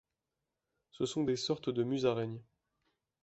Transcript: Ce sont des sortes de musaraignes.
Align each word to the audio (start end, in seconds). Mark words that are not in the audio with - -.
Ce 0.89 1.05
sont 1.05 1.25
des 1.25 1.35
sortes 1.35 1.69
de 1.69 1.83
musaraignes. 1.83 2.41